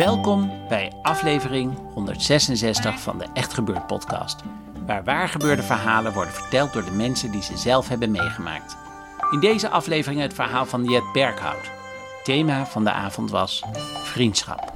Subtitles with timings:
[0.00, 4.42] Welkom bij aflevering 166 van de Echt Gebeurd podcast,
[4.86, 8.76] waar waargebeurde verhalen worden verteld door de mensen die ze zelf hebben meegemaakt.
[9.30, 11.70] In deze aflevering het verhaal van Jet Berghout.
[12.24, 13.62] thema van de avond was
[14.02, 14.72] vriendschap.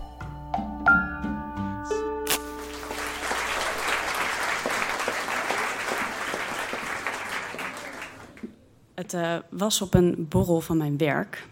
[8.95, 11.47] Het uh, was op een borrel van mijn werk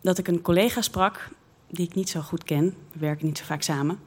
[0.00, 1.28] dat ik een collega sprak
[1.68, 2.74] die ik niet zo goed ken.
[2.92, 3.98] We werken niet zo vaak samen.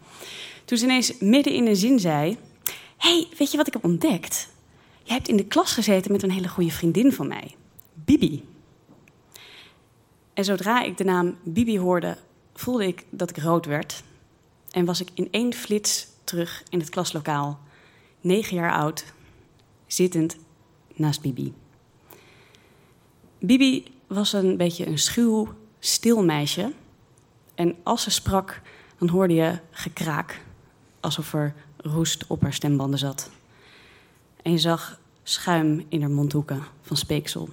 [0.65, 2.37] Toen ze ineens midden in een zin zei:
[2.97, 4.49] hey, weet je wat ik heb ontdekt?
[5.03, 7.55] Jij hebt in de klas gezeten met een hele goede vriendin van mij,
[7.93, 8.47] Bibi.
[10.33, 12.17] En zodra ik de naam Bibi hoorde,
[12.53, 14.03] voelde ik dat ik rood werd.
[14.71, 17.59] En was ik in één flits terug in het klaslokaal,
[18.21, 19.05] negen jaar oud,
[19.87, 20.37] zittend
[20.95, 21.53] naast Bibi.
[23.39, 26.73] Bibi was een beetje een schuw, stil meisje
[27.59, 28.61] en als ze sprak,
[28.97, 30.41] dan hoorde je gekraak,
[30.99, 33.29] alsof er roest op haar stembanden zat.
[34.41, 37.49] En je zag schuim in haar mondhoeken van speeksel.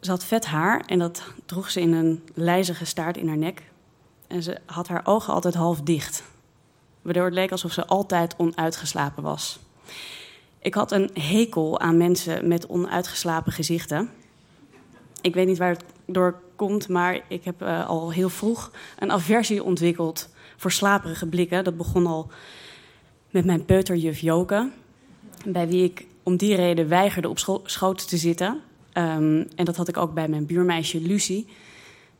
[0.00, 3.62] Ze had vet haar en dat droeg ze in een lijzige staart in haar nek.
[4.26, 6.22] En ze had haar ogen altijd half dicht,
[7.02, 9.58] waardoor het leek alsof ze altijd onuitgeslapen was.
[10.58, 14.10] Ik had een hekel aan mensen met onuitgeslapen gezichten.
[15.20, 19.12] Ik weet niet waar het door komt, maar ik heb uh, al heel vroeg een
[19.12, 21.64] aversie ontwikkeld voor slaperige blikken.
[21.64, 22.30] Dat begon al
[23.30, 24.70] met mijn peuterjuf Joke,
[25.44, 28.60] bij wie ik om die reden weigerde op scho schoot te zitten.
[28.92, 31.46] Um, en dat had ik ook bij mijn buurmeisje Lucie,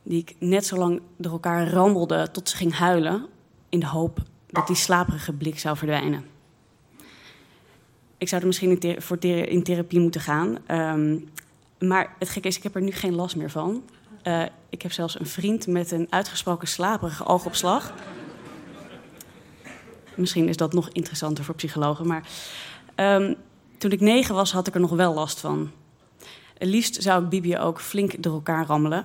[0.03, 3.27] die ik net zo lang door elkaar rammelde tot ze ging huilen,
[3.69, 4.19] in de hoop
[4.51, 6.25] dat die slaperige blik zou verdwijnen.
[8.19, 9.19] Ik zou er misschien in, voor
[9.63, 10.59] therapie moeten gaan.
[10.71, 11.29] Um,
[11.79, 13.83] maar het gekke is, ik heb er nu geen last meer van.
[14.25, 17.93] Uh, ik heb zelfs een vriend met een uitgesproken slaperige oogopslag.
[20.15, 22.07] Misschien is dat nog interessanter voor psychologen.
[22.07, 22.29] Maar
[22.97, 23.37] um,
[23.79, 25.71] toen ik negen was, had ik er nog wel last van.
[26.59, 29.05] Het liefst zou ik Bibi ook flink door elkaar rammelen.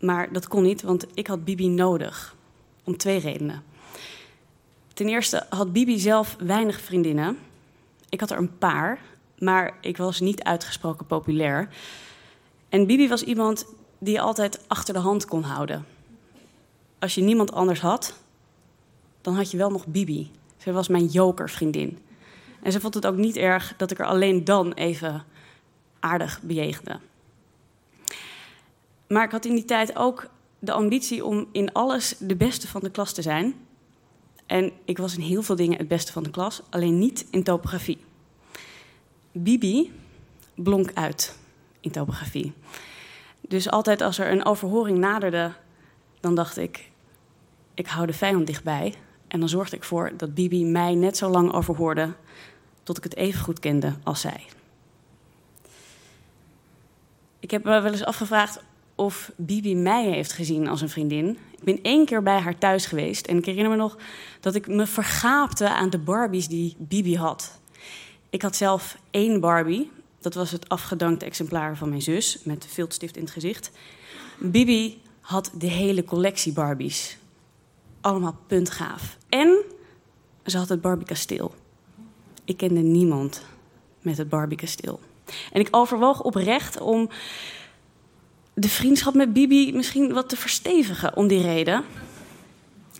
[0.00, 2.36] Maar dat kon niet, want ik had Bibi nodig.
[2.84, 3.62] Om twee redenen.
[4.94, 7.38] Ten eerste had Bibi zelf weinig vriendinnen.
[8.08, 8.98] Ik had er een paar,
[9.38, 11.68] maar ik was niet uitgesproken populair.
[12.68, 13.66] En Bibi was iemand
[13.98, 15.86] die je altijd achter de hand kon houden.
[16.98, 18.14] Als je niemand anders had,
[19.20, 20.30] dan had je wel nog Bibi.
[20.56, 21.98] Zij was mijn jokervriendin.
[22.62, 25.24] En ze vond het ook niet erg dat ik er alleen dan even
[26.00, 27.00] aardig bejegende.
[29.08, 32.80] Maar ik had in die tijd ook de ambitie om in alles de beste van
[32.80, 33.54] de klas te zijn.
[34.46, 37.42] En ik was in heel veel dingen het beste van de klas, alleen niet in
[37.42, 37.98] topografie.
[39.32, 39.92] Bibi
[40.54, 41.38] blonk uit
[41.80, 42.52] in topografie.
[43.40, 45.52] Dus altijd als er een overhoring naderde,
[46.20, 46.90] dan dacht ik,
[47.74, 48.94] ik hou de vijand dichtbij.
[49.28, 52.12] En dan zorgde ik voor dat Bibi mij net zo lang overhoorde
[52.82, 54.46] tot ik het even goed kende als zij.
[57.40, 58.62] Ik heb me wel eens afgevraagd
[58.94, 61.38] of Bibi mij heeft gezien als een vriendin.
[61.58, 63.96] Ik ben één keer bij haar thuis geweest en ik herinner me nog
[64.40, 67.60] dat ik me vergaapte aan de Barbies die Bibi had.
[68.30, 69.90] Ik had zelf één Barbie
[70.20, 73.70] dat was het afgedankte exemplaar van mijn zus met viltstift in het gezicht.
[74.38, 77.16] Bibi had de hele collectie Barbies.
[78.00, 79.16] Allemaal puntgaaf.
[79.28, 79.62] En
[80.46, 81.54] ze had het Barbie-kasteel.
[82.44, 83.42] Ik kende niemand
[84.00, 85.00] met het Barbie-kasteel.
[85.52, 87.10] En ik overwoog oprecht om
[88.54, 91.84] de vriendschap met Bibi misschien wat te verstevigen om die reden.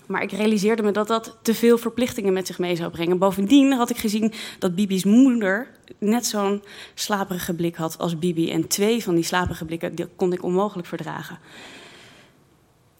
[0.09, 3.19] Maar ik realiseerde me dat dat te veel verplichtingen met zich mee zou brengen.
[3.19, 6.63] Bovendien had ik gezien dat Bibi's moeder net zo'n
[6.95, 8.51] slaperige blik had als Bibi.
[8.51, 11.39] En twee van die slaperige blikken die kon ik onmogelijk verdragen.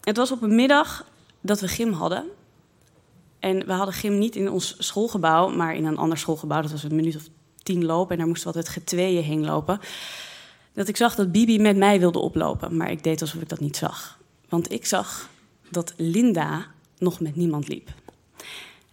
[0.01, 1.05] Het was op een middag
[1.41, 2.25] dat we gym hadden.
[3.39, 6.61] En we hadden gym niet in ons schoolgebouw, maar in een ander schoolgebouw.
[6.61, 7.27] Dat was een minuut of
[7.63, 8.11] tien lopen.
[8.11, 9.79] En daar moesten we altijd getweeën heen lopen.
[10.73, 13.59] Dat ik zag dat Bibi met mij wilde oplopen, maar ik deed alsof ik dat
[13.59, 14.19] niet zag.
[14.49, 15.29] Want ik zag
[15.69, 16.65] dat Linda
[16.99, 17.89] nog met niemand liep.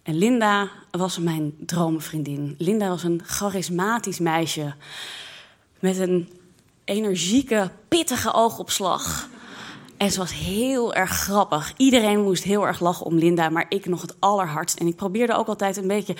[0.03, 2.55] En Linda was mijn dromenvriendin.
[2.57, 4.73] Linda was een charismatisch meisje
[5.79, 6.29] met een
[6.83, 9.29] energieke, pittige oogopslag.
[9.97, 11.73] En ze was heel erg grappig.
[11.77, 14.79] Iedereen moest heel erg lachen om Linda, maar ik nog het allerhardst.
[14.79, 16.15] En ik probeerde ook altijd een beetje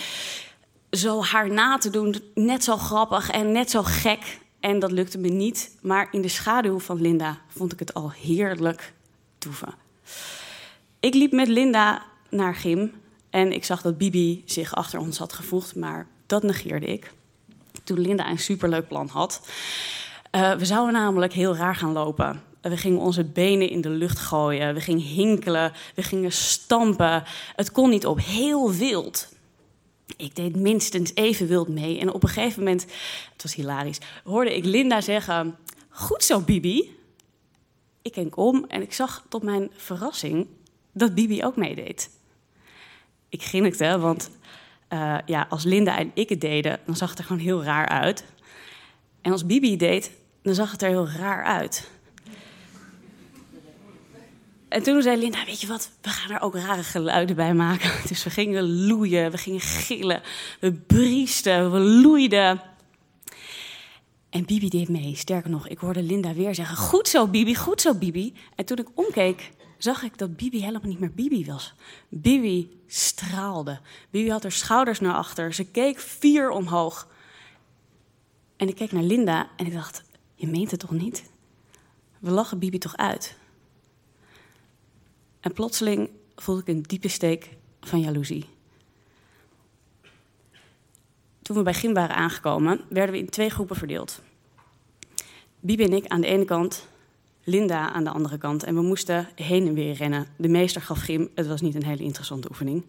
[0.92, 2.16] zo haar na te doen.
[2.33, 4.40] Net zo grappig en net zo gek.
[4.60, 5.78] En dat lukte me niet.
[5.81, 8.94] Maar in de schaduw van Linda vond ik het al heerlijk
[9.38, 9.74] toeven.
[10.99, 12.94] Ik liep met Linda naar gym
[13.29, 17.11] en ik zag dat Bibi zich achter ons had gevoegd, maar dat negeerde ik.
[17.83, 19.47] Toen Linda een superleuk plan had.
[20.31, 22.44] Uh, we zouden namelijk heel raar gaan lopen.
[22.61, 24.73] We gingen onze benen in de lucht gooien.
[24.73, 25.71] We gingen hinkelen.
[25.95, 27.23] We gingen stampen.
[27.55, 28.19] Het kon niet op.
[28.19, 29.29] Heel wild.
[30.15, 31.99] Ik deed minstens even wild mee.
[31.99, 32.85] En op een gegeven moment,
[33.33, 35.57] het was hilarisch, hoorde ik Linda zeggen:
[35.89, 36.95] Goed zo, Bibi.
[38.01, 40.47] Ik keek om en ik zag tot mijn verrassing
[40.99, 42.09] dat Bibi ook meedeed.
[43.29, 44.29] Ik grinnikte, want
[44.94, 47.88] uh, ja, als Linda en ik het deden, dan zag het er gewoon heel raar
[47.88, 48.25] uit.
[49.21, 50.11] En als Bibi het deed,
[50.41, 51.89] dan zag het er heel raar uit.
[54.67, 57.91] En toen zei Linda, weet je wat, we gaan er ook rare geluiden bij maken.
[58.09, 60.21] Dus we gingen loeien, we gingen gillen,
[60.59, 62.61] we briesten, we loeiden.
[64.29, 65.15] En Bibi deed mee.
[65.15, 68.33] Sterker nog, ik hoorde Linda weer zeggen: Goed zo, Bibi, goed zo, Bibi.
[68.55, 71.74] En toen ik omkeek, zag ik dat Bibi helemaal niet meer Bibi was.
[72.09, 73.79] Bibi straalde.
[74.09, 75.53] Bibi had haar schouders naar achter.
[75.53, 77.07] Ze keek vier omhoog.
[78.56, 80.03] En ik keek naar Linda en ik dacht:
[80.35, 81.29] Je meent het toch niet?
[82.19, 83.38] We lachen Bibi toch uit?
[85.39, 87.50] En plotseling voelde ik een diepe steek
[87.81, 88.45] van jaloezie.
[91.41, 94.21] Toen we bij Gym waren aangekomen, werden we in twee groepen verdeeld.
[95.59, 96.88] Bibi en ik aan de ene kant,
[97.49, 98.63] Linda aan de andere kant.
[98.63, 100.27] En we moesten heen en weer rennen.
[100.38, 101.29] De meester gaf gym.
[101.35, 102.83] Het was niet een hele interessante oefening.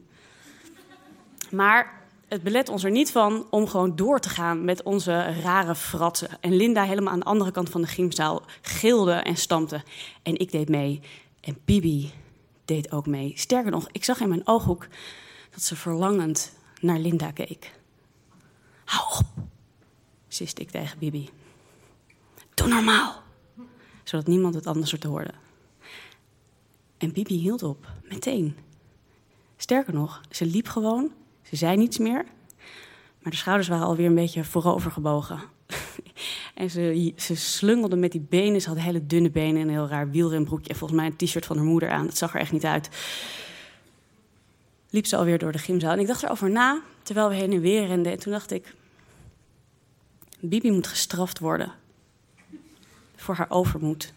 [1.50, 5.74] Maar het belet ons er niet van om gewoon door te gaan met onze rare
[5.74, 6.28] fratsen.
[6.40, 9.82] En Linda helemaal aan de andere kant van de gymzaal gilde en stampte.
[10.22, 11.00] En ik deed mee.
[11.40, 12.12] En Bibi
[12.64, 13.32] deed ook mee.
[13.36, 14.86] Sterker nog, ik zag in mijn ooghoek
[15.50, 17.72] dat ze verlangend naar Linda keek.
[18.84, 19.44] Hou op,
[20.28, 21.30] siste ik tegen Bibi.
[22.54, 23.22] Doe normaal,
[24.08, 25.30] zodat niemand het anders te hoorde.
[26.98, 28.56] En Bibi hield op, meteen.
[29.56, 31.10] Sterker nog, ze liep gewoon,
[31.42, 32.24] ze zei niets meer,
[33.18, 35.40] maar de schouders waren alweer een beetje voorovergebogen.
[36.54, 39.88] en ze, ze slungelde met die benen, ze had hele dunne benen en een heel
[39.88, 40.68] raar wielrenbroekje.
[40.68, 42.88] En volgens mij een t-shirt van haar moeder aan, dat zag er echt niet uit.
[44.90, 45.92] Liep ze alweer door de gymzaal.
[45.92, 48.12] En ik dacht erover na, terwijl we heen en weer renden.
[48.12, 48.74] En toen dacht ik,
[50.40, 51.72] Bibi moet gestraft worden
[53.18, 54.12] voor haar overmoed.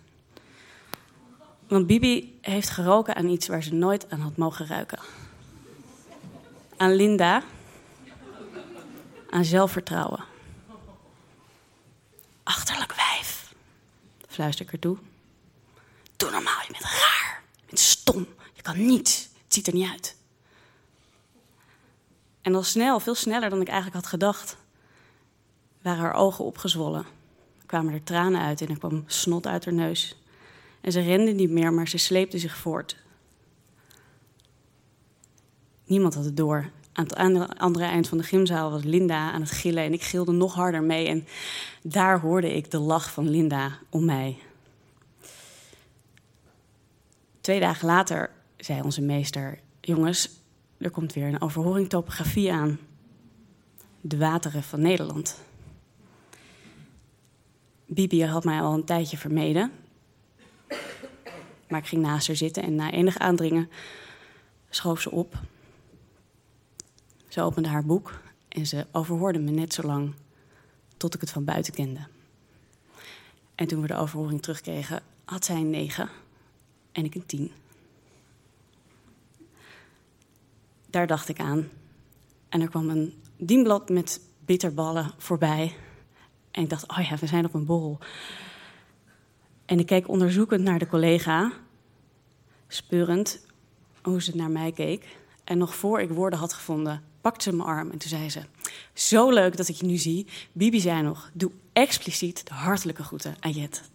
[1.68, 5.00] Want Bibi heeft geroken aan iets waar ze nooit aan had mogen ruiken.
[6.78, 7.44] Aan Linda.
[9.30, 10.24] Aan zelfvertrouwen.
[12.44, 13.54] Achterlijk wijf,
[14.28, 14.98] fluister ik er toe.
[16.18, 17.44] Doe normaal, je bent raar.
[17.56, 18.28] Je bent stom.
[18.54, 19.30] Je kan niets.
[19.44, 20.16] Het ziet er niet uit.
[22.42, 24.58] En al snel, veel sneller dan ik eigenlijk had gedacht,
[25.82, 27.06] waren haar ogen opgezwollen.
[27.72, 30.22] Kwamen er tranen uit en er kwam snot uit haar neus.
[30.82, 32.98] En ze rende niet meer, maar ze sleepte zich voort.
[35.86, 36.70] Niemand had het door.
[36.92, 37.16] Aan het
[37.58, 40.84] andere eind van de gymzaal was Linda aan het gillen en ik gilde nog harder
[40.84, 41.08] mee.
[41.08, 41.28] En
[41.84, 44.38] daar hoorde ik de lach van Linda om mij.
[47.42, 50.30] Twee dagen later zei onze meester: Jongens,
[50.78, 52.80] er komt weer een overhoring topografie aan.
[54.02, 55.50] De wateren van Nederland.
[57.94, 59.72] Bibi had mij al een tijdje vermeden.
[61.68, 63.70] Maar ik ging naast haar zitten en na enig aandringen
[64.70, 65.40] schoof ze op.
[67.28, 70.14] Ze opende haar boek en ze overhoorde me net zo lang
[70.98, 72.08] tot ik het van buiten kende.
[73.56, 76.10] En toen we de overhoring terugkregen, had zij een 9
[76.92, 77.52] en ik een 10.
[80.90, 81.70] Daar dacht ik aan.
[82.50, 85.76] En er kwam een dienblad met bitterballen voorbij.
[86.52, 88.00] En ik dacht, oh ja, we zijn op een borrel.
[89.66, 91.52] En ik keek onderzoekend naar de collega,
[92.68, 93.46] speurend
[94.02, 95.18] hoe ze naar mij keek.
[95.44, 98.42] En nog voor ik woorden had gevonden, pakte ze mijn arm en toen zei ze:
[98.94, 100.28] Zo leuk dat ik je nu zie.
[100.52, 103.90] Bibi zei nog: Doe expliciet de hartelijke groeten aan Jet.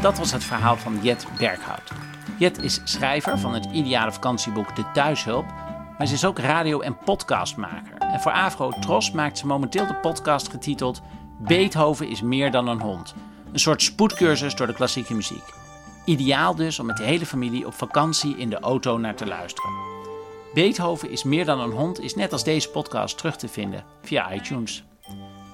[0.00, 2.05] Dat was het verhaal van Jet Berghout.
[2.38, 5.46] Jet is schrijver van het ideale vakantieboek De Thuishulp,
[5.98, 7.98] maar ze is ook radio- en podcastmaker.
[7.98, 11.02] En voor Afro Tros maakt ze momenteel de podcast getiteld
[11.38, 13.14] Beethoven is meer dan een hond.
[13.52, 15.44] Een soort spoedcursus door de klassieke muziek.
[16.04, 19.70] Ideaal dus om met de hele familie op vakantie in de auto naar te luisteren.
[20.54, 24.32] Beethoven is meer dan een hond is net als deze podcast terug te vinden via
[24.32, 24.84] iTunes.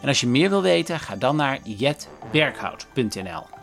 [0.01, 3.62] En als je meer wil weten, ga dan naar jetberghout.nl.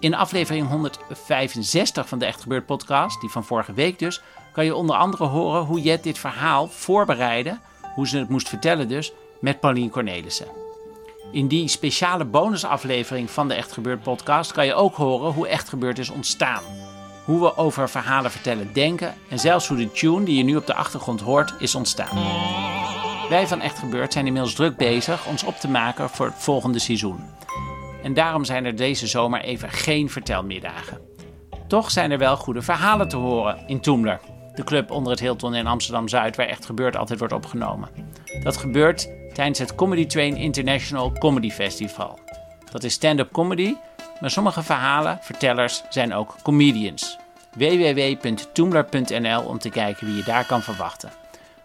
[0.00, 4.74] In aflevering 165 van de Echt Gebeurd podcast, die van vorige week dus, kan je
[4.74, 7.58] onder andere horen hoe Jet dit verhaal voorbereidde,
[7.94, 10.46] hoe ze het moest vertellen dus, met Pauline Cornelissen.
[11.32, 15.68] In die speciale bonusaflevering van de Echt Gebeurd podcast kan je ook horen hoe Echt
[15.68, 16.62] Gebeurd is ontstaan.
[17.24, 20.66] Hoe we over verhalen vertellen denken en zelfs hoe de tune die je nu op
[20.66, 22.18] de achtergrond hoort is ontstaan.
[23.28, 26.78] Wij van Echt Gebeurd zijn inmiddels druk bezig ons op te maken voor het volgende
[26.78, 27.20] seizoen.
[28.02, 31.00] En daarom zijn er deze zomer even geen vertelmiddagen.
[31.66, 34.20] Toch zijn er wel goede verhalen te horen in Toemler,
[34.54, 37.88] de club onder het Hilton in Amsterdam Zuid, waar Echt Gebeurd altijd wordt opgenomen.
[38.42, 42.18] Dat gebeurt tijdens het Comedy Train International Comedy Festival.
[42.70, 43.74] Dat is stand-up comedy,
[44.20, 47.18] maar sommige verhalen, vertellers, zijn ook comedians.
[47.56, 51.10] www.toemler.nl om te kijken wie je daar kan verwachten.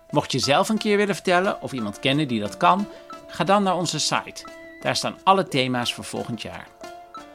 [0.10, 2.88] Mocht je zelf een keer willen vertellen of iemand kennen die dat kan,
[3.28, 4.65] ga dan naar onze site.
[4.86, 6.68] Daar staan alle thema's voor volgend jaar.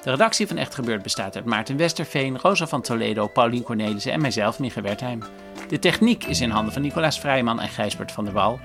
[0.02, 4.21] De redactie van Echt Gebeurd bestaat uit Maarten Westerveen, Rosa van Toledo, Paulien Cornelissen en
[4.21, 5.23] mijzelf, Mieke Wertheim.
[5.69, 8.61] De techniek is in handen van Nicolaas Vrijman en Gijsbert van der Wal.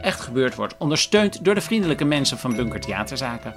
[0.00, 3.54] Echt Gebeurd wordt ondersteund door de vriendelijke mensen van Bunker Theaterzaken.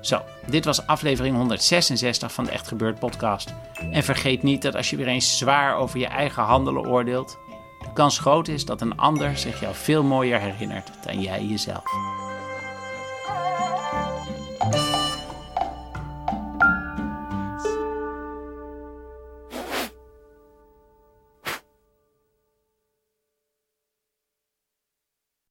[0.00, 3.54] Zo, dit was aflevering 166 van de Echt Gebeurd podcast.
[3.90, 7.38] En vergeet niet dat als je weer eens zwaar over je eigen handelen oordeelt,
[7.80, 11.84] de kans groot is dat een ander zich jou veel mooier herinnert dan jij jezelf.